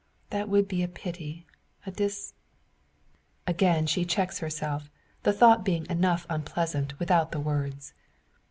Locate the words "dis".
1.91-2.33